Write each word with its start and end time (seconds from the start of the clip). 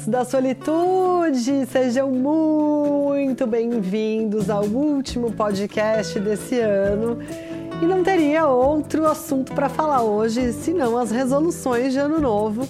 amantes 0.00 0.06
da 0.06 0.24
solitude, 0.24 1.66
sejam 1.66 2.10
muito 2.10 3.46
bem-vindos 3.46 4.48
ao 4.48 4.64
último 4.64 5.32
podcast 5.32 6.18
desse 6.18 6.58
ano. 6.58 7.18
E 7.82 7.84
não 7.84 8.02
teria 8.02 8.46
outro 8.46 9.06
assunto 9.06 9.52
para 9.52 9.68
falar 9.68 10.02
hoje 10.02 10.52
senão 10.52 10.96
as 10.96 11.10
resoluções 11.10 11.92
de 11.92 11.98
ano 11.98 12.20
novo 12.20 12.68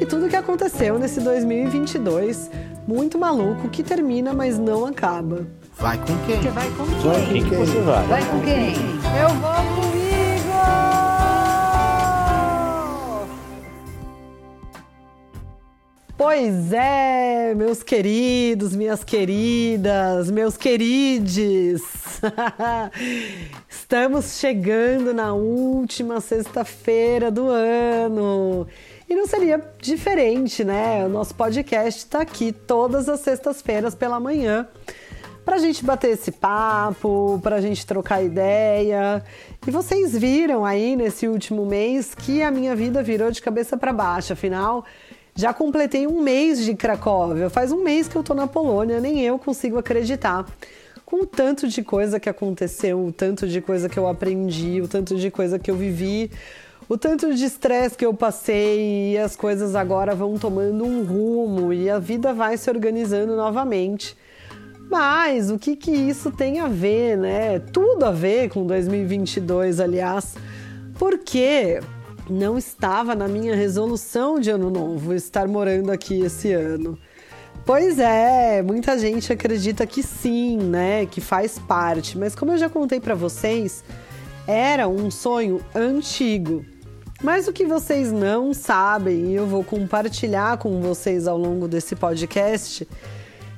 e 0.00 0.06
tudo 0.06 0.26
o 0.26 0.28
que 0.28 0.36
aconteceu 0.36 0.98
nesse 0.98 1.20
2022 1.20 2.50
muito 2.86 3.18
maluco 3.18 3.68
que 3.68 3.82
termina, 3.82 4.32
mas 4.32 4.58
não 4.58 4.86
acaba. 4.86 5.46
Vai 5.78 5.96
com 5.98 6.16
quem? 6.26 6.40
Você 6.42 6.50
vai 6.50 6.70
com 6.70 6.86
quem? 6.86 7.00
Vai 7.00 7.26
com 7.26 7.48
quem 7.48 7.58
você 7.58 7.80
vai? 7.80 8.06
Vai 8.06 8.24
com 8.24 8.40
quem? 8.40 8.74
Eu 9.20 9.28
vou 9.40 9.74
comigo! 9.74 9.89
Pois 16.22 16.70
é, 16.74 17.54
meus 17.54 17.82
queridos, 17.82 18.76
minhas 18.76 19.02
queridas, 19.02 20.30
meus 20.30 20.54
querides. 20.54 21.80
Estamos 23.66 24.38
chegando 24.38 25.14
na 25.14 25.32
última 25.32 26.20
sexta-feira 26.20 27.30
do 27.30 27.48
ano. 27.48 28.66
E 29.08 29.14
não 29.14 29.26
seria 29.26 29.64
diferente, 29.80 30.62
né? 30.62 31.06
O 31.06 31.08
nosso 31.08 31.34
podcast 31.34 32.00
está 32.00 32.20
aqui 32.20 32.52
todas 32.52 33.08
as 33.08 33.20
sextas-feiras 33.20 33.94
pela 33.94 34.20
manhã 34.20 34.68
para 35.42 35.56
a 35.56 35.58
gente 35.58 35.82
bater 35.82 36.10
esse 36.10 36.30
papo, 36.30 37.40
para 37.42 37.56
a 37.56 37.60
gente 37.62 37.86
trocar 37.86 38.22
ideia. 38.22 39.24
E 39.66 39.70
vocês 39.70 40.16
viram 40.16 40.66
aí 40.66 40.94
nesse 40.96 41.26
último 41.26 41.64
mês 41.64 42.14
que 42.14 42.42
a 42.42 42.50
minha 42.50 42.76
vida 42.76 43.02
virou 43.02 43.30
de 43.30 43.40
cabeça 43.40 43.74
para 43.74 43.90
baixo. 43.90 44.34
Afinal, 44.34 44.84
já 45.34 45.54
completei 45.54 46.06
um 46.06 46.22
mês 46.22 46.64
de 46.64 46.74
Cracóvia. 46.74 47.48
Faz 47.48 47.72
um 47.72 47.82
mês 47.82 48.08
que 48.08 48.16
eu 48.16 48.22
tô 48.22 48.34
na 48.34 48.46
Polônia, 48.46 49.00
nem 49.00 49.20
eu 49.20 49.38
consigo 49.38 49.78
acreditar. 49.78 50.46
Com 51.04 51.22
o 51.22 51.26
tanto 51.26 51.66
de 51.66 51.82
coisa 51.82 52.20
que 52.20 52.28
aconteceu, 52.28 53.04
o 53.06 53.12
tanto 53.12 53.48
de 53.48 53.60
coisa 53.60 53.88
que 53.88 53.98
eu 53.98 54.06
aprendi, 54.06 54.80
o 54.80 54.88
tanto 54.88 55.16
de 55.16 55.30
coisa 55.30 55.58
que 55.58 55.70
eu 55.70 55.76
vivi, 55.76 56.30
o 56.88 56.96
tanto 56.96 57.34
de 57.34 57.44
estresse 57.44 57.96
que 57.96 58.04
eu 58.04 58.12
passei 58.12 59.12
e 59.12 59.18
as 59.18 59.36
coisas 59.36 59.74
agora 59.74 60.14
vão 60.14 60.38
tomando 60.38 60.84
um 60.84 61.04
rumo 61.04 61.72
e 61.72 61.88
a 61.88 61.98
vida 61.98 62.32
vai 62.32 62.56
se 62.56 62.68
organizando 62.70 63.36
novamente. 63.36 64.16
Mas 64.90 65.52
o 65.52 65.58
que 65.58 65.76
que 65.76 65.92
isso 65.92 66.32
tem 66.32 66.58
a 66.58 66.66
ver, 66.66 67.16
né? 67.16 67.60
Tudo 67.60 68.04
a 68.04 68.10
ver 68.10 68.50
com 68.50 68.66
2022, 68.66 69.78
aliás. 69.78 70.34
Porque 70.98 71.80
não 72.30 72.56
estava 72.56 73.14
na 73.14 73.26
minha 73.26 73.54
resolução 73.54 74.38
de 74.38 74.50
ano 74.50 74.70
novo 74.70 75.12
estar 75.12 75.48
morando 75.48 75.90
aqui 75.90 76.20
esse 76.22 76.52
ano. 76.52 76.98
Pois 77.66 77.98
é, 77.98 78.62
muita 78.62 78.98
gente 78.98 79.32
acredita 79.32 79.86
que 79.86 80.02
sim, 80.02 80.56
né, 80.56 81.06
que 81.06 81.20
faz 81.20 81.58
parte, 81.58 82.16
mas 82.16 82.34
como 82.34 82.52
eu 82.52 82.58
já 82.58 82.68
contei 82.68 83.00
para 83.00 83.14
vocês, 83.14 83.84
era 84.46 84.88
um 84.88 85.10
sonho 85.10 85.60
antigo. 85.74 86.64
Mas 87.22 87.46
o 87.46 87.52
que 87.52 87.66
vocês 87.66 88.10
não 88.10 88.54
sabem 88.54 89.26
e 89.26 89.34
eu 89.34 89.46
vou 89.46 89.62
compartilhar 89.62 90.56
com 90.56 90.80
vocês 90.80 91.28
ao 91.28 91.36
longo 91.36 91.68
desse 91.68 91.94
podcast 91.94 92.88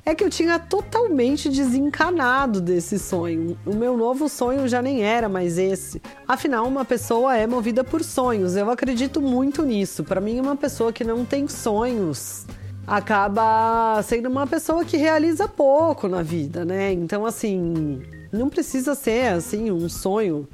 é 0.05 0.15
que 0.15 0.25
eu 0.25 0.31
tinha 0.31 0.59
totalmente 0.59 1.49
desencanado 1.49 2.61
desse 2.61 2.99
sonho. 2.99 3.57
O 3.65 3.75
meu 3.75 3.97
novo 3.97 4.29
sonho 4.29 4.67
já 4.67 4.83
nem 4.83 5.03
era 5.03 5.29
mais 5.29 5.59
esse. 5.59 6.03
Afinal, 6.27 6.67
uma 6.67 6.85
pessoa 6.85 7.37
é 7.37 7.47
movida 7.47 7.85
por 7.85 8.03
sonhos. 8.03 8.57
Eu 8.57 8.69
acredito 8.71 9.21
muito 9.21 9.65
nisso. 9.65 10.03
Para 10.03 10.21
mim, 10.21 10.41
uma 10.41 10.57
pessoa 10.57 10.93
que 10.93 11.05
não 11.05 11.25
tem 11.25 11.47
sonhos 11.47 12.47
acaba 12.85 14.03
sendo 14.03 14.29
uma 14.29 14.47
pessoa 14.47 14.85
que 14.85 14.97
realiza 14.97 15.47
pouco 15.47 16.09
na 16.09 16.21
vida, 16.21 16.65
né? 16.65 16.93
Então, 16.93 17.25
assim, 17.25 18.03
não 18.33 18.49
precisa 18.49 18.97
ser 18.97 19.33
assim 19.33 19.71
um 19.71 19.89
sonho 19.89 20.49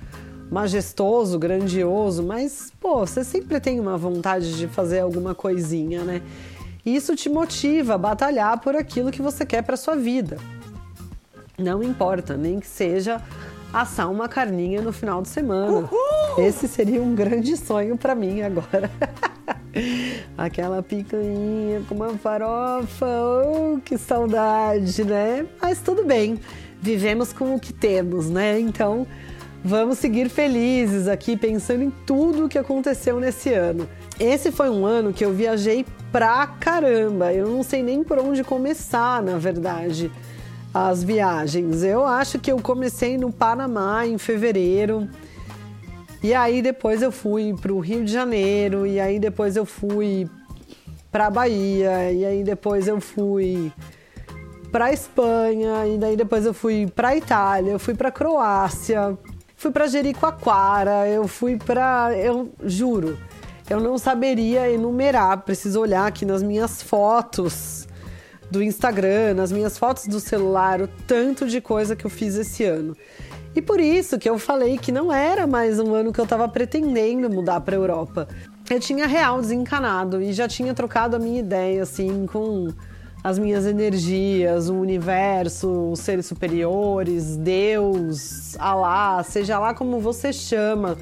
majestoso, 0.51 1.39
grandioso, 1.39 2.23
mas 2.23 2.73
pô, 2.81 3.07
você 3.07 3.23
sempre 3.25 3.61
tem 3.61 3.81
uma 3.81 3.97
vontade 3.97 4.57
de 4.57 4.67
fazer 4.67 5.01
alguma 5.01 5.35
coisinha, 5.35 6.05
né? 6.05 6.23
Isso 6.95 7.15
te 7.15 7.29
motiva 7.29 7.95
a 7.95 7.99
batalhar 7.99 8.59
por 8.61 8.75
aquilo 8.75 9.11
que 9.11 9.21
você 9.21 9.45
quer 9.45 9.63
para 9.63 9.77
sua 9.77 9.95
vida. 9.95 10.39
Não 11.59 11.83
importa, 11.83 12.35
nem 12.35 12.59
que 12.59 12.67
seja 12.67 13.21
assar 13.73 14.11
uma 14.11 14.27
carninha 14.27 14.81
no 14.81 14.91
final 14.91 15.21
de 15.21 15.29
semana. 15.29 15.87
Uhul! 15.91 16.47
Esse 16.47 16.67
seria 16.67 17.03
um 17.03 17.15
grande 17.15 17.59
sonho 17.59 17.99
para 17.99 18.15
mim 18.15 18.41
agora. 18.41 18.91
Aquela 20.37 20.83
picanha 20.83 21.83
com 21.87 21.95
uma 21.95 22.17
farofa, 22.17 23.07
oh, 23.07 23.79
que 23.85 23.99
saudade, 23.99 25.05
né? 25.05 25.47
Mas 25.61 25.81
tudo 25.81 26.05
bem, 26.05 26.41
vivemos 26.81 27.35
com 27.35 27.55
o 27.55 27.61
que 27.61 27.73
temos, 27.73 28.31
né? 28.31 28.59
Então 28.59 29.07
vamos 29.63 29.99
seguir 29.99 30.31
felizes 30.31 31.07
aqui, 31.07 31.37
pensando 31.37 31.83
em 31.83 31.91
tudo 31.91 32.47
o 32.47 32.49
que 32.49 32.57
aconteceu 32.57 33.21
nesse 33.21 33.53
ano. 33.53 33.87
Esse 34.19 34.51
foi 34.51 34.71
um 34.71 34.87
ano 34.87 35.13
que 35.13 35.25
eu 35.25 35.33
viajei 35.33 35.85
pra 36.11 36.47
caramba. 36.47 37.33
Eu 37.33 37.49
não 37.49 37.63
sei 37.63 37.83
nem 37.83 38.03
por 38.03 38.19
onde 38.19 38.43
começar, 38.45 39.23
na 39.23 39.39
verdade, 39.39 40.11
as 40.73 41.03
viagens. 41.03 41.83
Eu 41.83 42.05
acho 42.05 42.39
que 42.39 42.51
eu 42.51 42.59
comecei 42.61 43.17
no 43.17 43.33
Panamá 43.33 44.07
em 44.07 44.19
fevereiro. 44.19 45.09
E 46.23 46.35
aí 46.35 46.61
depois 46.61 47.01
eu 47.01 47.13
fui 47.13 47.55
pro 47.61 47.79
Rio 47.79 48.05
de 48.05 48.13
Janeiro, 48.13 48.87
e 48.87 48.99
aí 48.99 49.21
depois 49.21 49.57
eu 49.57 49.65
fui 49.65 50.29
pra 51.13 51.31
Bahia, 51.31 52.11
e 52.11 52.25
aí 52.25 52.43
depois 52.43 52.89
eu 52.89 53.01
fui 53.01 53.73
pra 54.73 54.93
Espanha, 54.93 55.87
e 55.87 55.97
daí 55.97 56.17
depois 56.17 56.45
eu 56.45 56.53
fui 56.53 56.87
pra 56.95 57.17
Itália, 57.17 57.71
eu 57.71 57.79
fui 57.79 57.95
pra 57.95 58.11
Croácia, 58.11 59.17
fui 59.57 59.71
pra 59.71 59.87
Jericoacoara, 59.87 61.07
eu 61.09 61.29
fui 61.29 61.57
pra. 61.57 62.11
Eu 62.17 62.51
juro, 62.65 63.17
eu 63.69 63.81
não 63.81 63.99
saberia 63.99 64.71
enumerar. 64.71 65.43
Preciso 65.43 65.81
olhar 65.81 66.07
aqui 66.07 66.25
nas 66.25 66.43
minhas 66.43 66.83
fotos 66.83 67.87
do 68.51 68.63
Instagram, 68.63 69.35
nas 69.35 69.53
minhas 69.53 69.77
fotos 69.77 70.07
do 70.07 70.19
celular, 70.21 70.81
o 70.81 70.89
tanto 71.07 71.47
de 71.47 71.61
coisa 71.61 71.95
que 71.95 72.05
eu 72.05 72.11
fiz 72.11 72.35
esse 72.35 72.65
ano. 72.65 72.97
E 73.55 73.61
por 73.61 73.81
isso 73.81 74.19
que 74.19 74.29
eu 74.29 74.39
falei 74.39 74.79
que 74.79 74.93
não 74.93 75.13
era 75.13 75.47
mais 75.47 75.79
um 75.79 75.95
ano 75.95 76.13
que 76.13 76.21
eu 76.21 76.25
estava 76.25 76.49
pretendendo 76.49 77.29
mudar 77.29 77.61
para 77.61 77.75
a 77.75 77.79
Europa. 77.79 78.29
Eu 78.71 78.79
tinha 78.79 79.07
real 79.07 79.41
desencanado 79.41 80.23
e 80.23 80.33
já 80.33 80.47
tinha 80.47 80.73
trocado 80.75 81.17
a 81.17 81.19
minha 81.19 81.41
ideia 81.41 81.83
assim 81.83 82.27
com 82.27 82.69
as 83.23 83.39
minhas 83.39 83.67
energias, 83.67 84.69
o 84.69 84.75
universo, 84.75 85.91
os 85.91 86.01
seres 86.01 86.27
superiores, 86.27 87.37
Deus, 87.37 88.57
Alá, 88.59 89.23
seja 89.25 89.59
lá 89.59 89.75
como 89.75 89.99
você 89.99 90.33
chama 90.33 90.97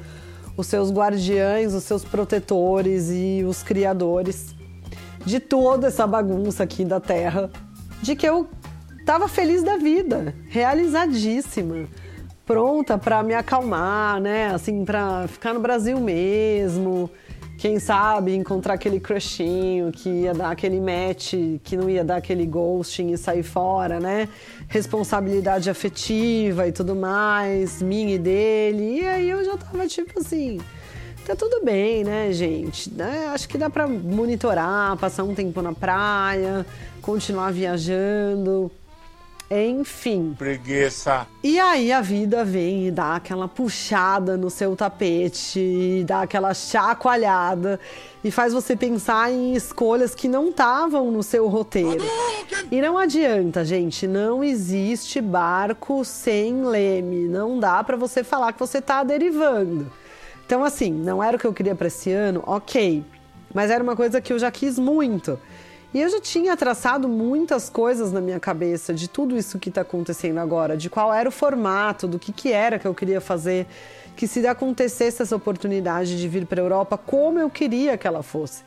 os 0.57 0.65
seus 0.67 0.91
guardiães, 0.91 1.73
os 1.73 1.83
seus 1.83 2.03
protetores 2.03 3.09
e 3.11 3.45
os 3.47 3.61
criadores 3.61 4.55
de 5.23 5.39
toda 5.39 5.87
essa 5.87 6.07
bagunça 6.07 6.63
aqui 6.63 6.83
da 6.83 6.99
Terra, 6.99 7.51
de 8.01 8.15
que 8.15 8.27
eu 8.27 8.47
estava 8.99 9.27
feliz 9.27 9.61
da 9.61 9.77
vida, 9.77 10.33
realizadíssima, 10.47 11.87
pronta 12.45 12.97
para 12.97 13.21
me 13.21 13.33
acalmar, 13.33 14.19
né? 14.19 14.47
Assim, 14.53 14.83
para 14.83 15.27
ficar 15.27 15.53
no 15.53 15.59
Brasil 15.59 15.99
mesmo, 15.99 17.09
quem 17.57 17.79
sabe 17.79 18.35
encontrar 18.35 18.75
aquele 18.75 18.99
crushinho 18.99 19.91
que 19.91 20.07
ia 20.07 20.33
dar 20.33 20.51
aquele 20.51 20.79
match, 20.79 21.33
que 21.63 21.75
não 21.75 21.89
ia 21.89 22.03
dar 22.03 22.17
aquele 22.17 22.45
ghosting 22.45 23.11
e 23.11 23.17
sair 23.17 23.41
fora, 23.41 23.99
né? 23.99 24.29
Responsabilidade 24.67 25.67
afetiva 25.67 26.67
e 26.67 26.71
tudo 26.71 26.95
mais, 26.95 27.81
minha 27.81 28.13
e 28.13 28.19
dele. 28.19 28.99
E 28.99 29.07
aí 29.07 29.29
eu 29.29 29.43
já 29.43 29.57
tava 29.57 29.87
tipo 29.87 30.19
assim, 30.19 30.59
tá 31.25 31.35
tudo 31.35 31.65
bem, 31.65 32.03
né, 32.03 32.31
gente? 32.31 32.93
Né? 32.93 33.27
Acho 33.33 33.49
que 33.49 33.57
dá 33.57 33.71
para 33.71 33.87
monitorar, 33.87 34.95
passar 34.97 35.23
um 35.23 35.33
tempo 35.33 35.59
na 35.59 35.73
praia, 35.73 36.63
continuar 37.01 37.51
viajando, 37.51 38.71
enfim. 39.49 40.35
Preguiça. 40.37 41.25
E 41.41 41.57
aí 41.59 41.91
a 41.91 42.01
vida 42.01 42.43
vem 42.43 42.87
e 42.87 42.91
dá 42.91 43.15
aquela 43.15 43.47
puxada 43.47 44.35
no 44.35 44.49
seu 44.49 44.75
tapete, 44.75 46.03
dá 46.05 46.21
aquela 46.23 46.53
chacoalhada 46.53 47.79
e 48.23 48.29
faz 48.29 48.53
você 48.53 48.75
pensar 48.75 49.31
em 49.31 49.53
escolhas 49.53 50.13
que 50.13 50.27
não 50.27 50.49
estavam 50.49 51.09
no 51.11 51.23
seu 51.23 51.47
roteiro. 51.47 52.03
E 52.69 52.81
não 52.81 52.97
adianta, 52.97 53.63
gente, 53.63 54.05
não 54.05 54.43
existe 54.43 55.21
barco 55.21 56.03
sem 56.03 56.65
leme. 56.65 57.27
Não 57.29 57.57
dá 57.59 57.81
para 57.83 57.95
você 57.95 58.23
falar 58.23 58.51
que 58.51 58.59
você 58.59 58.81
tá 58.81 59.03
derivando. 59.03 59.89
Então 60.45 60.63
assim, 60.63 60.91
não 60.91 61.23
era 61.23 61.37
o 61.37 61.39
que 61.39 61.47
eu 61.47 61.53
queria 61.53 61.75
para 61.75 61.87
esse 61.87 62.11
ano, 62.11 62.43
OK. 62.45 63.03
Mas 63.53 63.71
era 63.71 63.81
uma 63.81 63.95
coisa 63.95 64.19
que 64.19 64.33
eu 64.33 64.39
já 64.39 64.51
quis 64.51 64.77
muito. 64.77 65.39
E 65.93 66.01
eu 66.01 66.09
já 66.09 66.19
tinha 66.19 66.57
traçado 66.57 67.07
muitas 67.07 67.69
coisas 67.69 68.11
na 68.11 68.19
minha 68.19 68.39
cabeça 68.39 68.93
de 68.93 69.07
tudo 69.07 69.37
isso 69.37 69.57
que 69.57 69.69
está 69.69 69.81
acontecendo 69.81 70.37
agora, 70.37 70.75
de 70.75 70.89
qual 70.89 71.13
era 71.13 71.29
o 71.29 71.31
formato, 71.31 72.07
do 72.07 72.19
que, 72.19 72.33
que 72.33 72.51
era 72.51 72.77
que 72.77 72.85
eu 72.85 72.93
queria 72.93 73.21
fazer, 73.21 73.65
que 74.15 74.27
se 74.27 74.45
acontecesse 74.45 75.21
essa 75.21 75.35
oportunidade 75.35 76.17
de 76.17 76.27
vir 76.27 76.45
para 76.45 76.61
a 76.61 76.65
Europa, 76.65 76.97
como 76.97 77.39
eu 77.39 77.49
queria 77.49 77.97
que 77.97 78.05
ela 78.05 78.21
fosse. 78.21 78.63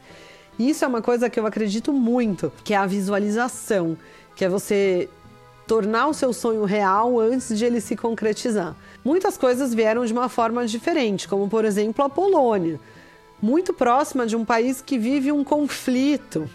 Isso 0.59 0.85
é 0.85 0.89
uma 0.89 1.03
coisa 1.03 1.29
que 1.29 1.39
eu 1.39 1.47
acredito 1.47 1.93
muito, 1.93 2.51
que 2.65 2.73
é 2.73 2.77
a 2.77 2.87
visualização, 2.87 3.99
que 4.35 4.45
é 4.45 4.49
você 4.49 5.09
tornar 5.67 6.09
o 6.09 6.15
seu 6.15 6.33
sonho 6.33 6.65
real 6.65 7.21
antes 7.21 7.57
de 7.57 7.65
ele 7.65 7.81
se 7.81 7.97
concretizar. 7.97 8.75
Muitas 9.05 9.37
coisas 9.39 9.73
vieram 9.75 10.05
de 10.05 10.13
uma 10.13 10.29
forma 10.29 10.67
diferente, 10.67 11.29
como 11.29 11.49
por 11.49 11.65
exemplo 11.65 12.05
a 12.05 12.09
Polônia, 12.09 12.81
muito 13.41 13.73
próxima 13.73 14.27
de 14.27 14.35
um 14.37 14.45
país 14.45 14.81
que 14.81 14.99
vive 14.99 15.31
um 15.31 15.45
conflito, 15.45 16.49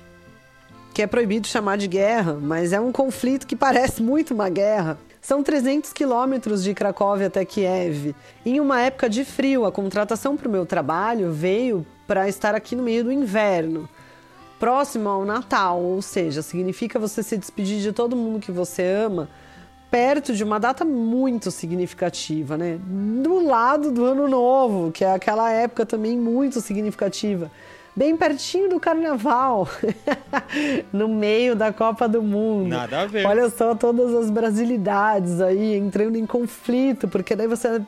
que 0.95 1.01
é 1.01 1.07
proibido 1.07 1.45
chamar 1.45 1.77
de 1.77 1.89
guerra, 1.89 2.39
mas 2.41 2.71
é 2.71 2.79
um 2.79 2.89
conflito 2.89 3.45
que 3.45 3.53
parece 3.53 4.01
muito 4.01 4.33
uma 4.33 4.47
guerra. 4.47 4.97
São 5.21 5.43
300 5.43 5.91
quilômetros 5.91 6.63
de 6.63 6.73
Cracóvia 6.73 7.27
até 7.27 7.43
Kiev. 7.43 8.15
Em 8.45 8.61
uma 8.61 8.79
época 8.79 9.09
de 9.09 9.25
frio, 9.25 9.65
a 9.65 9.73
contratação 9.73 10.37
para 10.37 10.47
o 10.47 10.51
meu 10.51 10.65
trabalho 10.65 11.33
veio 11.33 11.85
para 12.07 12.29
estar 12.29 12.55
aqui 12.55 12.77
no 12.77 12.83
meio 12.83 13.03
do 13.03 13.11
inverno, 13.11 13.89
próximo 14.57 15.09
ao 15.09 15.25
Natal, 15.25 15.81
ou 15.81 16.01
seja, 16.01 16.41
significa 16.41 16.97
você 16.97 17.21
se 17.21 17.35
despedir 17.35 17.81
de 17.81 17.91
todo 17.91 18.15
mundo 18.15 18.39
que 18.39 18.51
você 18.51 18.83
ama 18.83 19.27
perto 19.91 20.33
de 20.33 20.45
uma 20.45 20.61
data 20.61 20.85
muito 20.85 21.51
significativa, 21.51 22.57
né? 22.57 22.79
Do 23.21 23.45
lado 23.45 23.91
do 23.91 24.05
Ano 24.05 24.29
Novo, 24.29 24.93
que 24.93 25.03
é 25.03 25.11
aquela 25.11 25.51
época 25.51 25.85
também 25.85 26.17
muito 26.17 26.61
significativa 26.61 27.51
bem 27.95 28.17
pertinho 28.17 28.69
do 28.69 28.79
carnaval, 28.79 29.67
no 30.91 31.07
meio 31.07 31.55
da 31.55 31.71
Copa 31.71 32.07
do 32.07 32.21
Mundo. 32.21 32.69
Nada 32.69 33.01
a 33.01 33.05
ver. 33.05 33.25
Olha 33.25 33.49
só 33.49 33.73
todas 33.73 34.13
as 34.13 34.29
brasilidades 34.29 35.39
aí 35.39 35.75
entrando 35.75 36.17
em 36.17 36.25
conflito, 36.25 37.07
porque 37.07 37.35
daí 37.35 37.47
você 37.47 37.81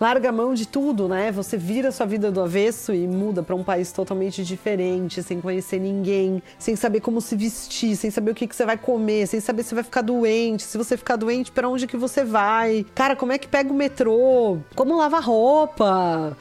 larga 0.00 0.28
a 0.28 0.32
mão 0.32 0.54
de 0.54 0.66
tudo, 0.66 1.08
né? 1.08 1.30
Você 1.32 1.56
vira 1.56 1.90
sua 1.90 2.06
vida 2.06 2.30
do 2.30 2.40
avesso 2.40 2.94
e 2.94 3.06
muda 3.06 3.42
para 3.42 3.54
um 3.54 3.64
país 3.64 3.92
totalmente 3.92 4.44
diferente, 4.44 5.22
sem 5.22 5.40
conhecer 5.40 5.80
ninguém, 5.80 6.42
sem 6.58 6.76
saber 6.76 7.00
como 7.00 7.20
se 7.20 7.36
vestir, 7.36 7.96
sem 7.96 8.10
saber 8.10 8.30
o 8.30 8.34
que, 8.34 8.46
que 8.46 8.54
você 8.54 8.64
vai 8.64 8.78
comer, 8.78 9.26
sem 9.26 9.40
saber 9.40 9.62
se 9.64 9.74
vai 9.74 9.84
ficar 9.84 10.02
doente, 10.02 10.62
se 10.62 10.78
você 10.78 10.96
ficar 10.96 11.16
doente, 11.16 11.50
para 11.50 11.68
onde 11.68 11.86
que 11.86 11.96
você 11.96 12.24
vai? 12.24 12.86
Cara, 12.94 13.16
como 13.16 13.32
é 13.32 13.38
que 13.38 13.48
pega 13.48 13.70
o 13.70 13.74
metrô? 13.74 14.58
Como 14.74 14.96
lava 14.96 15.18
roupa? 15.18 16.36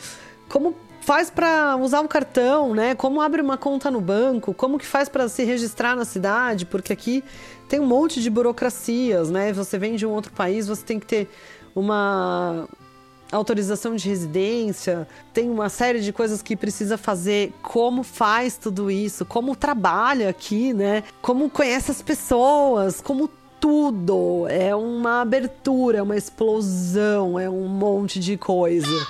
Como 0.48 0.76
faz 1.08 1.30
para 1.30 1.78
usar 1.78 2.02
o 2.02 2.08
cartão, 2.10 2.76
né? 2.76 2.94
Como 2.94 3.22
abre 3.22 3.42
uma 3.42 3.58
conta 3.58 3.90
no 3.90 4.02
banco, 4.02 4.54
como 4.54 4.78
que 4.78 4.86
faz 4.86 5.08
para 5.08 5.30
se 5.30 5.46
registrar 5.46 5.96
na 5.96 6.04
cidade, 6.04 6.66
porque 6.66 6.92
aqui 6.92 7.24
tem 7.70 7.80
um 7.80 7.86
monte 7.86 8.22
de 8.22 8.30
burocracias, 8.30 9.32
né? 9.32 9.54
Você 9.54 9.78
vem 9.78 9.96
de 9.96 10.06
um 10.06 10.10
outro 10.10 10.34
país, 10.34 10.68
você 10.68 10.84
tem 10.84 11.00
que 11.00 11.06
ter 11.06 11.30
uma 11.74 12.68
autorização 13.32 13.96
de 13.96 14.10
residência, 14.10 15.08
tem 15.34 15.50
uma 15.50 15.70
série 15.70 16.02
de 16.02 16.12
coisas 16.12 16.42
que 16.42 16.58
precisa 16.58 16.98
fazer, 16.98 17.54
como 17.62 18.04
faz 18.04 18.58
tudo 18.58 18.92
isso, 18.92 19.24
como 19.24 19.56
trabalha 19.56 20.28
aqui, 20.28 20.74
né? 20.74 21.06
Como 21.22 21.50
conhece 21.50 21.90
as 21.90 22.02
pessoas, 22.02 23.00
como 23.00 23.30
tudo. 23.62 24.46
É 24.50 24.76
uma 24.76 25.22
abertura, 25.22 26.04
uma 26.04 26.18
explosão, 26.18 27.40
é 27.40 27.50
um 27.50 27.66
monte 27.66 28.20
de 28.20 28.36
coisa 28.36 29.08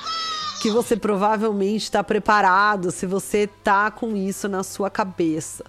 que 0.62 0.72
você 0.72 0.98
provavelmente 0.98 1.84
está 1.84 2.04
preparado 2.04 2.92
se 2.92 3.06
você 3.06 3.48
tá 3.64 3.92
com 3.92 4.16
isso 4.16 4.48
na 4.48 4.64
sua 4.64 4.90
cabeça. 4.90 5.64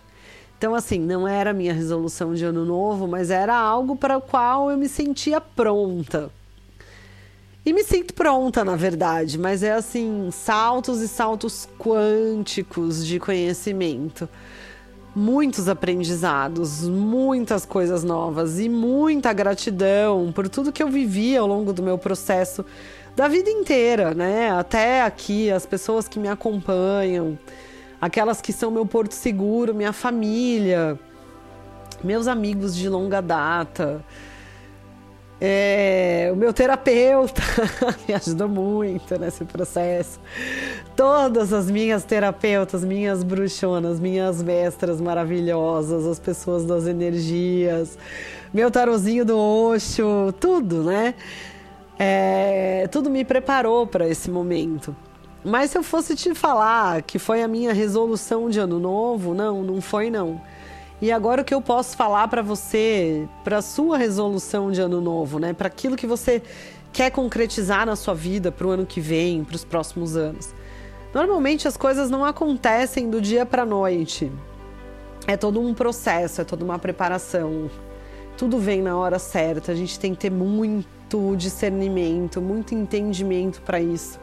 Então, 0.56 0.75
assim, 0.75 0.99
não 0.99 1.29
era 1.29 1.52
minha 1.52 1.73
resolução 1.73 2.35
de 2.35 2.44
ano 2.44 2.64
novo, 2.64 3.06
mas 3.06 3.31
era 3.31 3.55
algo 3.55 3.94
para 3.94 4.17
o 4.17 4.20
qual 4.20 4.70
eu 4.70 4.76
me 4.76 4.88
sentia 4.88 5.40
pronta. 5.40 6.31
E 7.64 7.73
me 7.73 7.85
sinto 7.85 8.14
pronta, 8.14 8.64
na 8.64 8.75
verdade, 8.76 9.38
mas 9.38 9.62
é 9.62 9.73
assim, 9.73 10.31
saltos 10.32 11.00
e 11.00 11.06
saltos 11.06 11.69
quânticos 11.79 13.06
de 13.06 13.20
conhecimento. 13.20 14.29
Muitos 15.14 15.69
aprendizados, 15.69 16.88
muitas 16.88 17.67
coisas 17.67 18.02
novas 18.02 18.58
e 18.58 18.69
muita 18.69 19.32
gratidão 19.32 20.32
por 20.32 20.49
tudo 20.49 20.73
que 20.73 20.82
eu 20.82 20.88
vivi 20.88 21.37
ao 21.37 21.46
longo 21.46 21.73
do 21.73 21.82
meu 21.82 21.99
processo 21.99 22.64
da 23.18 23.26
vida 23.26 23.50
inteira, 23.50 24.14
né? 24.14 24.48
Até 24.52 25.02
aqui, 25.02 25.50
as 25.50 25.66
pessoas 25.66 26.06
que 26.06 26.20
me 26.20 26.28
acompanham, 26.28 27.36
aquelas 28.00 28.40
que 28.40 28.52
são 28.52 28.70
meu 28.70 28.86
porto 28.86 29.10
seguro, 29.10 29.74
minha 29.74 29.92
família, 29.92 30.96
meus 32.04 32.28
amigos 32.28 32.76
de 32.76 32.88
longa 32.88 33.20
data. 33.20 34.04
É, 35.40 36.30
o 36.32 36.36
meu 36.36 36.52
terapeuta 36.52 37.42
me 38.06 38.14
ajudou 38.14 38.48
muito 38.48 39.18
nesse 39.18 39.44
processo. 39.44 40.20
Todas 40.94 41.52
as 41.52 41.68
minhas 41.68 42.04
terapeutas, 42.04 42.84
minhas 42.84 43.24
bruxonas, 43.24 43.98
minhas 43.98 44.40
mestras 44.40 45.00
maravilhosas, 45.00 46.06
as 46.06 46.20
pessoas 46.20 46.64
das 46.64 46.86
energias, 46.86 47.98
meu 48.54 48.70
tarozinho 48.70 49.24
do 49.24 49.36
Oxo, 49.36 50.32
tudo, 50.38 50.84
né? 50.84 51.16
É, 51.98 52.86
tudo 52.92 53.10
me 53.10 53.24
preparou 53.24 53.86
para 53.86 54.08
esse 54.08 54.30
momento. 54.30 54.94
Mas 55.44 55.70
se 55.70 55.78
eu 55.78 55.82
fosse 55.82 56.14
te 56.14 56.34
falar 56.34 57.02
que 57.02 57.18
foi 57.18 57.42
a 57.42 57.48
minha 57.48 57.72
resolução 57.72 58.48
de 58.48 58.58
ano 58.58 58.78
novo, 58.78 59.34
não, 59.34 59.62
não 59.62 59.80
foi 59.80 60.10
não. 60.10 60.40
E 61.00 61.12
agora 61.12 61.42
o 61.42 61.44
que 61.44 61.54
eu 61.54 61.62
posso 61.62 61.96
falar 61.96 62.26
para 62.28 62.42
você, 62.42 63.28
para 63.44 63.62
sua 63.62 63.96
resolução 63.96 64.70
de 64.70 64.80
ano 64.80 65.00
novo, 65.00 65.38
né? 65.38 65.52
Para 65.52 65.68
aquilo 65.68 65.96
que 65.96 66.06
você 66.06 66.42
quer 66.92 67.10
concretizar 67.10 67.86
na 67.86 67.94
sua 67.94 68.14
vida 68.14 68.50
para 68.50 68.66
o 68.66 68.70
ano 68.70 68.84
que 68.84 69.00
vem, 69.00 69.44
para 69.44 69.56
os 69.56 69.64
próximos 69.64 70.16
anos. 70.16 70.52
Normalmente 71.14 71.68
as 71.68 71.76
coisas 71.76 72.10
não 72.10 72.24
acontecem 72.24 73.08
do 73.08 73.20
dia 73.20 73.46
para 73.46 73.64
noite. 73.64 74.30
É 75.26 75.36
todo 75.36 75.60
um 75.60 75.72
processo, 75.72 76.40
é 76.40 76.44
toda 76.44 76.64
uma 76.64 76.78
preparação. 76.78 77.70
Tudo 78.36 78.58
vem 78.58 78.82
na 78.82 78.96
hora 78.96 79.18
certa. 79.18 79.70
A 79.72 79.74
gente 79.74 79.98
tem 80.00 80.14
que 80.14 80.20
ter 80.20 80.30
muito 80.30 80.97
muito 81.16 81.37
discernimento, 81.37 82.40
muito 82.40 82.75
entendimento 82.75 83.62
para 83.62 83.81
isso, 83.81 84.20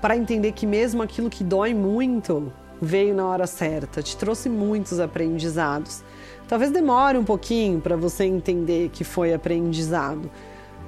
para 0.00 0.16
entender 0.16 0.52
que 0.52 0.66
mesmo 0.66 1.02
aquilo 1.02 1.30
que 1.30 1.42
dói 1.42 1.72
muito 1.72 2.52
veio 2.80 3.14
na 3.14 3.26
hora 3.26 3.46
certa, 3.46 4.02
te 4.02 4.16
trouxe 4.16 4.48
muitos 4.48 5.00
aprendizados. 5.00 6.04
Talvez 6.46 6.70
demore 6.70 7.16
um 7.16 7.24
pouquinho 7.24 7.80
para 7.80 7.96
você 7.96 8.24
entender 8.24 8.90
que 8.90 9.04
foi 9.04 9.32
aprendizado. 9.32 10.30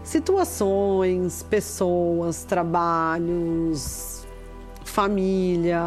Situações, 0.04 1.42
pessoas, 1.42 2.44
trabalhos, 2.44 4.26
família, 4.84 5.82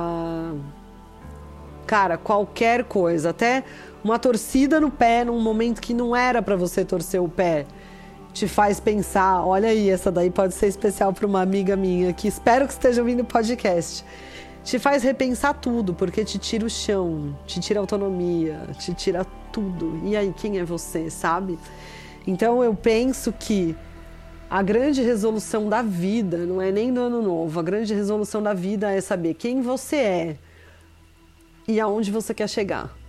cara, 1.85 2.17
qualquer 2.17 2.83
coisa, 2.85 3.29
até 3.29 3.63
uma 4.03 4.19
torcida 4.19 4.79
no 4.79 4.91
pé 4.91 5.23
num 5.23 5.39
momento 5.39 5.79
que 5.79 5.93
não 5.93 6.15
era 6.15 6.41
para 6.41 6.55
você 6.55 6.83
torcer 6.83 7.21
o 7.21 7.29
pé 7.29 7.65
te 8.33 8.47
faz 8.47 8.79
pensar, 8.79 9.45
olha 9.45 9.69
aí, 9.69 9.89
essa 9.89 10.11
daí 10.11 10.31
pode 10.31 10.55
ser 10.55 10.67
especial 10.67 11.13
para 11.13 11.27
uma 11.27 11.41
amiga 11.41 11.75
minha 11.75 12.11
que 12.11 12.27
espero 12.27 12.65
que 12.65 12.73
esteja 12.73 13.01
ouvindo 13.01 13.21
o 13.21 13.25
podcast. 13.25 14.03
Te 14.63 14.79
faz 14.79 15.03
repensar 15.03 15.53
tudo, 15.53 15.93
porque 15.93 16.25
te 16.25 16.39
tira 16.39 16.65
o 16.65 16.69
chão, 16.69 17.37
te 17.45 17.59
tira 17.59 17.79
a 17.79 17.83
autonomia, 17.83 18.61
te 18.79 18.93
tira 18.93 19.23
tudo. 19.51 20.01
E 20.03 20.17
aí, 20.17 20.33
quem 20.35 20.57
é 20.57 20.65
você, 20.65 21.09
sabe? 21.09 21.59
Então 22.25 22.63
eu 22.63 22.73
penso 22.73 23.31
que 23.31 23.75
a 24.49 24.63
grande 24.63 25.01
resolução 25.01 25.69
da 25.69 25.81
vida 25.81 26.37
não 26.39 26.61
é 26.61 26.71
nem 26.71 26.91
do 26.91 27.01
ano 27.01 27.21
novo, 27.21 27.59
a 27.59 27.63
grande 27.63 27.93
resolução 27.93 28.41
da 28.41 28.53
vida 28.53 28.91
é 28.91 29.01
saber 29.01 29.35
quem 29.35 29.61
você 29.61 29.95
é 29.95 30.37
e 31.67 31.79
aonde 31.79 32.11
você 32.11 32.33
quer 32.33 32.47
chegar 32.47 33.02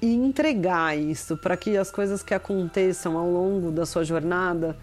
e 0.00 0.14
entregar 0.14 0.96
isso 0.96 1.36
para 1.36 1.56
que 1.56 1.76
as 1.76 1.90
coisas 1.90 2.22
que 2.22 2.32
aconteçam 2.32 3.16
ao 3.16 3.28
longo 3.28 3.70
da 3.70 3.84
sua 3.84 4.04
jornada 4.04 4.76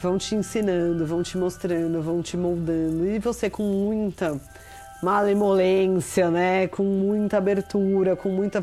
vão 0.00 0.18
te 0.18 0.34
ensinando, 0.34 1.06
vão 1.06 1.22
te 1.22 1.36
mostrando, 1.36 2.02
vão 2.02 2.22
te 2.22 2.36
moldando. 2.36 3.06
E 3.06 3.18
você 3.18 3.48
com 3.50 3.62
muita 3.62 4.40
malemolência, 5.02 6.30
né, 6.30 6.66
com 6.68 6.84
muita 6.84 7.38
abertura, 7.38 8.16
com 8.16 8.28
muita 8.28 8.62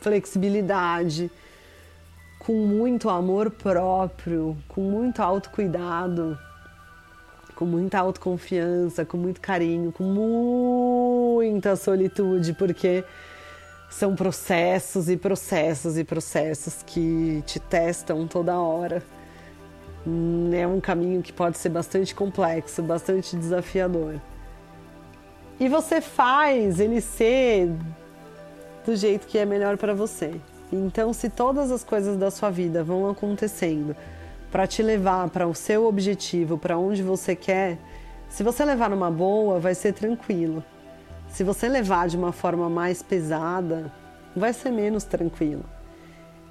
flexibilidade, 0.00 1.30
com 2.38 2.52
muito 2.52 3.08
amor 3.08 3.50
próprio, 3.50 4.56
com 4.68 4.82
muito 4.82 5.22
autocuidado, 5.22 6.38
com 7.54 7.64
muita 7.64 7.98
autoconfiança, 7.98 9.04
com 9.04 9.16
muito 9.16 9.40
carinho, 9.40 9.90
com 9.92 10.04
muita 10.04 11.76
solitude, 11.76 12.52
porque 12.52 13.04
são 13.90 14.14
processos 14.14 15.08
e 15.08 15.16
processos 15.16 15.96
e 15.96 16.04
processos 16.04 16.82
que 16.84 17.42
te 17.46 17.60
testam 17.60 18.26
toda 18.26 18.58
hora. 18.58 19.02
Hum, 20.06 20.50
é 20.52 20.66
um 20.66 20.80
caminho 20.80 21.22
que 21.22 21.32
pode 21.32 21.56
ser 21.58 21.68
bastante 21.68 22.14
complexo, 22.14 22.82
bastante 22.82 23.36
desafiador. 23.36 24.20
E 25.58 25.68
você 25.68 26.00
faz 26.00 26.80
ele 26.80 27.00
ser 27.00 27.70
do 28.84 28.96
jeito 28.96 29.26
que 29.26 29.38
é 29.38 29.44
melhor 29.44 29.76
para 29.76 29.94
você. 29.94 30.34
Então, 30.72 31.12
se 31.12 31.30
todas 31.30 31.70
as 31.70 31.84
coisas 31.84 32.16
da 32.16 32.30
sua 32.30 32.50
vida 32.50 32.82
vão 32.82 33.08
acontecendo 33.08 33.94
para 34.50 34.66
te 34.66 34.82
levar 34.82 35.30
para 35.30 35.46
o 35.46 35.54
seu 35.54 35.86
objetivo, 35.86 36.58
para 36.58 36.76
onde 36.76 37.02
você 37.02 37.36
quer, 37.36 37.78
se 38.28 38.42
você 38.42 38.64
levar 38.64 38.90
numa 38.90 39.10
boa, 39.10 39.60
vai 39.60 39.74
ser 39.74 39.92
tranquilo. 39.92 40.62
Se 41.34 41.42
você 41.42 41.68
levar 41.68 42.06
de 42.06 42.16
uma 42.16 42.30
forma 42.30 42.70
mais 42.70 43.02
pesada, 43.02 43.92
vai 44.36 44.52
ser 44.52 44.70
menos 44.70 45.02
tranquilo. 45.02 45.64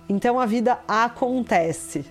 Então 0.10 0.38
a 0.38 0.46
vida 0.46 0.78
acontece. 0.86 2.06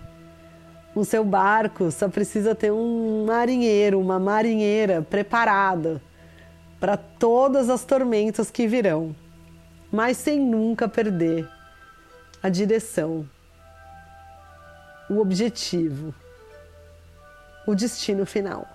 O 0.94 1.04
seu 1.04 1.22
barco 1.22 1.90
só 1.90 2.08
precisa 2.08 2.54
ter 2.54 2.72
um 2.72 3.26
marinheiro, 3.26 4.00
uma 4.00 4.18
marinheira 4.18 5.02
preparada 5.02 6.00
para 6.80 6.96
todas 6.96 7.68
as 7.68 7.84
tormentas 7.84 8.50
que 8.50 8.66
virão, 8.66 9.14
mas 9.90 10.16
sem 10.16 10.40
nunca 10.40 10.88
perder 10.88 11.46
a 12.42 12.48
direção, 12.48 13.28
o 15.10 15.18
objetivo, 15.18 16.14
o 17.66 17.74
destino 17.74 18.24
final 18.24 18.66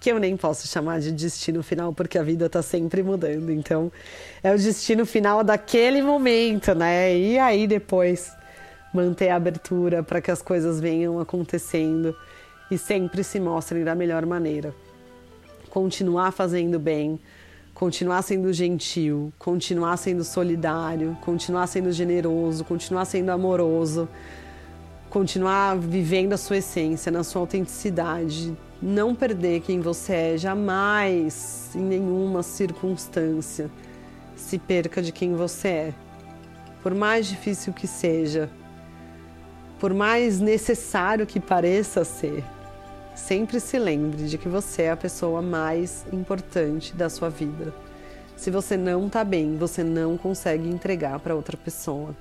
que 0.00 0.10
eu 0.10 0.18
nem 0.18 0.34
posso 0.34 0.66
chamar 0.66 0.98
de 0.98 1.12
destino 1.12 1.62
final 1.62 1.92
porque 1.92 2.16
a 2.16 2.22
vida 2.22 2.46
está 2.46 2.62
sempre 2.62 3.02
mudando. 3.02 3.52
Então, 3.52 3.92
é 4.42 4.52
o 4.52 4.56
destino 4.56 5.04
final 5.04 5.44
daquele 5.44 6.00
momento, 6.00 6.74
né? 6.74 7.14
E 7.14 7.38
aí 7.38 7.66
depois 7.66 8.32
manter 8.94 9.28
a 9.28 9.36
abertura 9.36 10.02
para 10.02 10.20
que 10.22 10.30
as 10.30 10.40
coisas 10.40 10.80
venham 10.80 11.20
acontecendo 11.20 12.16
e 12.70 12.78
sempre 12.78 13.22
se 13.22 13.38
mostrem 13.38 13.84
da 13.84 13.94
melhor 13.94 14.24
maneira. 14.24 14.74
Continuar 15.68 16.32
fazendo 16.32 16.78
bem, 16.78 17.20
continuar 17.74 18.22
sendo 18.22 18.52
gentil, 18.54 19.30
continuar 19.38 19.98
sendo 19.98 20.24
solidário, 20.24 21.16
continuar 21.20 21.66
sendo 21.66 21.92
generoso, 21.92 22.64
continuar 22.64 23.04
sendo 23.04 23.30
amoroso, 23.30 24.08
continuar 25.10 25.76
vivendo 25.76 26.32
a 26.32 26.36
sua 26.36 26.56
essência, 26.56 27.12
na 27.12 27.22
sua 27.22 27.42
autenticidade, 27.42 28.56
não 28.82 29.14
perder 29.14 29.60
quem 29.60 29.80
você 29.80 30.12
é, 30.12 30.38
jamais, 30.38 31.70
em 31.74 31.82
nenhuma 31.82 32.42
circunstância, 32.42 33.70
se 34.36 34.58
perca 34.58 35.02
de 35.02 35.12
quem 35.12 35.34
você 35.34 35.68
é. 35.68 35.94
Por 36.82 36.94
mais 36.94 37.26
difícil 37.26 37.72
que 37.72 37.86
seja, 37.86 38.48
por 39.78 39.92
mais 39.92 40.40
necessário 40.40 41.26
que 41.26 41.38
pareça 41.38 42.04
ser, 42.04 42.42
sempre 43.14 43.60
se 43.60 43.78
lembre 43.78 44.26
de 44.26 44.38
que 44.38 44.48
você 44.48 44.82
é 44.82 44.90
a 44.90 44.96
pessoa 44.96 45.42
mais 45.42 46.06
importante 46.12 46.94
da 46.94 47.10
sua 47.10 47.28
vida. 47.28 47.74
Se 48.36 48.50
você 48.50 48.76
não 48.76 49.06
está 49.06 49.22
bem, 49.22 49.56
você 49.58 49.84
não 49.84 50.16
consegue 50.16 50.68
entregar 50.68 51.18
para 51.20 51.34
outra 51.34 51.58
pessoa. 51.58 52.16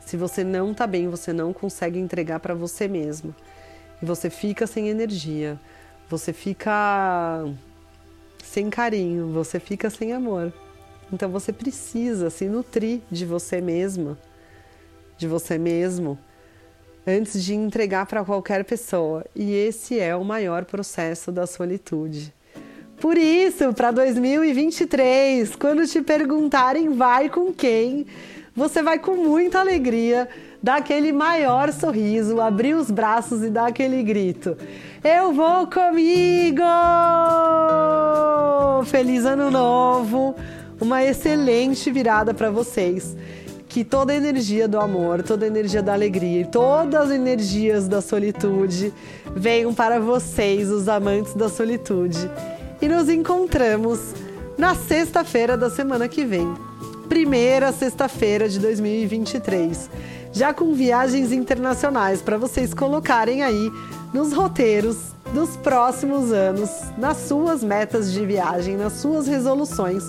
Se 0.00 0.16
você 0.16 0.44
não 0.44 0.72
está 0.72 0.86
bem, 0.86 1.08
você 1.08 1.32
não 1.32 1.52
consegue 1.52 1.98
entregar 1.98 2.40
para 2.40 2.54
você 2.54 2.86
mesmo. 2.86 3.34
E 4.02 4.06
você 4.06 4.30
fica 4.30 4.66
sem 4.66 4.88
energia, 4.88 5.58
você 6.08 6.32
fica 6.32 7.44
sem 8.42 8.70
carinho, 8.70 9.28
você 9.32 9.58
fica 9.60 9.90
sem 9.90 10.12
amor. 10.12 10.52
Então 11.12 11.30
você 11.30 11.52
precisa 11.52 12.30
se 12.30 12.46
nutrir 12.46 13.00
de 13.10 13.24
você 13.24 13.60
mesma, 13.60 14.18
de 15.16 15.26
você 15.26 15.58
mesmo, 15.58 16.18
antes 17.06 17.42
de 17.42 17.54
entregar 17.54 18.06
para 18.06 18.24
qualquer 18.24 18.64
pessoa. 18.64 19.24
E 19.34 19.54
esse 19.54 19.98
é 19.98 20.14
o 20.14 20.24
maior 20.24 20.64
processo 20.64 21.32
da 21.32 21.46
solitude. 21.46 22.32
Por 23.00 23.16
isso, 23.16 23.72
para 23.72 23.92
2023, 23.92 25.54
quando 25.54 25.86
te 25.86 26.02
perguntarem 26.02 26.90
vai 26.90 27.28
com 27.28 27.52
quem, 27.54 28.06
você 28.54 28.82
vai 28.82 28.98
com 28.98 29.14
muita 29.14 29.60
alegria 29.60 30.28
dar 30.62 30.78
aquele 30.78 31.12
maior 31.12 31.72
sorriso, 31.72 32.40
abrir 32.40 32.74
os 32.74 32.90
braços 32.90 33.42
e 33.42 33.50
dar 33.50 33.68
aquele 33.68 34.02
grito. 34.02 34.56
Eu 35.02 35.32
vou 35.32 35.66
comigo! 35.68 36.62
Feliz 38.86 39.24
ano 39.24 39.50
novo! 39.50 40.34
Uma 40.80 41.04
excelente 41.04 41.90
virada 41.90 42.34
para 42.34 42.50
vocês. 42.50 43.16
Que 43.68 43.84
toda 43.84 44.12
a 44.12 44.16
energia 44.16 44.66
do 44.66 44.80
amor, 44.80 45.22
toda 45.22 45.44
a 45.44 45.48
energia 45.48 45.82
da 45.82 45.92
alegria 45.92 46.40
e 46.40 46.44
todas 46.46 47.02
as 47.02 47.10
energias 47.10 47.86
da 47.86 48.00
solitude 48.00 48.94
venham 49.36 49.74
para 49.74 50.00
vocês, 50.00 50.70
os 50.70 50.88
amantes 50.88 51.34
da 51.34 51.50
solitude. 51.50 52.30
E 52.80 52.88
nos 52.88 53.10
encontramos 53.10 54.14
na 54.56 54.74
sexta-feira 54.74 55.56
da 55.56 55.68
semana 55.68 56.08
que 56.08 56.24
vem. 56.24 56.48
Primeira 57.08 57.70
sexta-feira 57.70 58.48
de 58.48 58.58
2023 58.58 59.90
já 60.38 60.54
com 60.54 60.72
viagens 60.72 61.32
internacionais 61.32 62.22
para 62.22 62.38
vocês 62.38 62.72
colocarem 62.72 63.42
aí 63.42 63.72
nos 64.14 64.32
roteiros 64.32 64.96
dos 65.34 65.56
próximos 65.56 66.30
anos, 66.30 66.70
nas 66.96 67.16
suas 67.16 67.64
metas 67.64 68.12
de 68.12 68.24
viagem, 68.24 68.76
nas 68.76 68.92
suas 68.92 69.26
resoluções, 69.26 70.04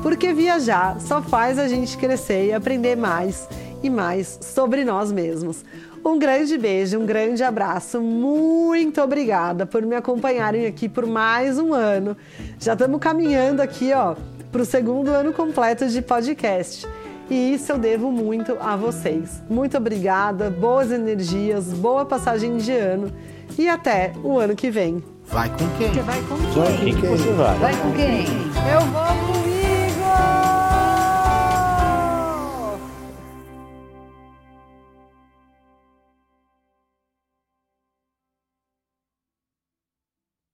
porque 0.00 0.32
viajar 0.32 1.00
só 1.00 1.20
faz 1.20 1.58
a 1.58 1.66
gente 1.66 1.98
crescer 1.98 2.46
e 2.46 2.52
aprender 2.52 2.94
mais 2.94 3.48
e 3.82 3.90
mais 3.90 4.38
sobre 4.40 4.84
nós 4.84 5.10
mesmos. 5.10 5.64
Um 6.04 6.20
grande 6.20 6.56
beijo, 6.56 7.00
um 7.00 7.04
grande 7.04 7.42
abraço, 7.42 8.00
muito 8.00 9.02
obrigada 9.02 9.66
por 9.66 9.82
me 9.82 9.96
acompanharem 9.96 10.66
aqui 10.66 10.88
por 10.88 11.04
mais 11.04 11.58
um 11.58 11.74
ano. 11.74 12.16
Já 12.60 12.74
estamos 12.74 13.00
caminhando 13.00 13.60
aqui, 13.60 13.92
ó, 13.92 14.14
para 14.52 14.62
o 14.62 14.64
segundo 14.64 15.08
ano 15.08 15.32
completo 15.32 15.88
de 15.88 16.00
podcast. 16.00 16.86
E 17.30 17.54
isso 17.54 17.72
eu 17.72 17.78
devo 17.78 18.10
muito 18.10 18.56
a 18.60 18.76
vocês. 18.76 19.42
Muito 19.48 19.76
obrigada, 19.76 20.50
boas 20.50 20.90
energias, 20.90 21.72
boa 21.72 22.04
passagem 22.04 22.56
de 22.58 22.72
ano 22.72 23.10
e 23.58 23.68
até 23.68 24.12
o 24.22 24.38
ano 24.38 24.54
que 24.54 24.70
vem. 24.70 25.02
Vai 25.26 25.48
com 25.48 25.68
quem? 25.78 25.88
Você 25.92 26.02
vai 26.02 26.20
com 26.22 26.36
quem? 26.36 26.52
Vai 26.52 26.72
com 26.72 27.00
quem? 27.00 27.16
Você 27.16 27.32
vai? 27.32 27.58
Vai 27.58 27.76
com 27.76 27.92
quem? 27.92 28.26
Eu 28.72 28.80
vou 28.80 29.43